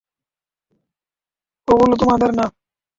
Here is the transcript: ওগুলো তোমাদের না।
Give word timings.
ওগুলো 1.67 1.95
তোমাদের 1.95 2.31
না। 2.33 2.45